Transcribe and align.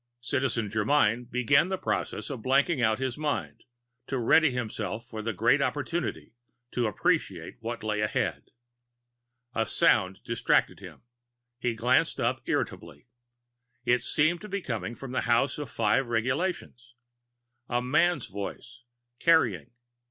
Citizen 0.21 0.67
Germyn 0.71 1.29
began 1.29 1.67
the 1.69 1.77
process 1.77 2.31
of 2.31 2.39
blanking 2.41 2.83
out 2.83 2.97
his 2.97 3.19
mind, 3.19 3.65
to 4.07 4.17
ready 4.17 4.49
himself 4.49 5.05
for 5.05 5.21
the 5.21 5.31
great 5.31 5.61
opportunity 5.61 6.33
to 6.71 6.87
Appreciate 6.87 7.61
that 7.61 7.83
lay 7.83 8.01
ahead. 8.01 8.49
A 9.53 9.67
sound 9.67 10.23
distracted 10.23 10.79
him; 10.79 11.03
he 11.59 11.75
glanced 11.75 12.19
up 12.19 12.41
irritably. 12.45 13.05
It 13.85 14.01
seemed 14.01 14.41
to 14.41 14.61
come 14.63 14.95
from 14.95 15.11
the 15.11 15.21
House 15.21 15.59
of 15.59 15.67
the 15.67 15.71
Five 15.75 16.07
Regulations, 16.07 16.95
a 17.69 17.83
man's 17.83 18.25
voice, 18.25 18.81
carrying. 19.19 19.69